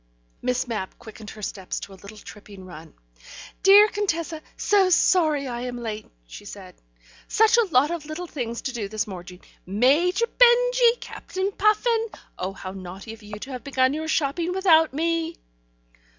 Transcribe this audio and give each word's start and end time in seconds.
Miss 0.41 0.67
Mapp 0.67 0.97
quickened 0.97 1.29
her 1.29 1.43
steps 1.43 1.79
to 1.81 1.93
a 1.93 2.01
little 2.01 2.17
tripping 2.17 2.65
run. 2.65 2.95
"Dear 3.61 3.87
Contessa, 3.87 4.41
so 4.57 4.89
sorry 4.89 5.45
I 5.47 5.61
am 5.61 5.77
late," 5.77 6.09
she 6.25 6.43
said. 6.43 6.73
"Such 7.27 7.55
a 7.59 7.65
lot 7.71 7.91
of 7.91 8.07
little 8.07 8.25
things 8.25 8.63
to 8.63 8.73
do 8.73 8.87
this 8.87 9.05
morning. 9.05 9.41
(Major 9.63 10.25
Benjy! 10.25 10.95
Captain 10.99 11.51
Puffin!) 11.51 12.07
Oh, 12.39 12.53
how 12.53 12.71
naughty 12.71 13.13
of 13.13 13.21
you 13.21 13.35
to 13.41 13.51
have 13.51 13.63
begun 13.63 13.93
your 13.93 14.07
shopping 14.07 14.53
without 14.53 14.91
me!" 14.91 15.35